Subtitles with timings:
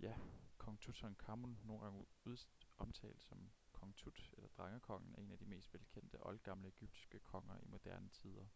[0.00, 0.14] ja
[0.62, 2.06] kong tutankhamun nogle gange
[2.78, 7.56] omtalt som kong tut eller drengekongen er en af de mest velkendte oldgamle egyptiske konger
[7.58, 8.46] i moderne tider